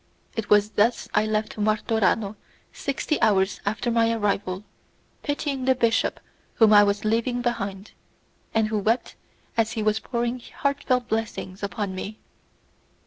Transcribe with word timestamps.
It 0.35 0.49
was 0.49 0.71
thus 0.71 1.07
I 1.13 1.27
left 1.27 1.57
Martorano 1.59 2.35
sixty 2.73 3.21
hours 3.21 3.61
after 3.67 3.91
my 3.91 4.11
arrival, 4.11 4.63
pitying 5.21 5.65
the 5.65 5.75
bishop 5.75 6.19
whom 6.55 6.73
I 6.73 6.81
was 6.81 7.05
leaving 7.05 7.43
behind, 7.43 7.91
and 8.51 8.69
who 8.69 8.79
wept 8.79 9.13
as 9.57 9.73
he 9.73 9.83
was 9.83 9.99
pouring 9.99 10.39
heartfelt 10.39 11.07
blessings 11.07 11.61
upon 11.61 11.93
me. 11.93 12.17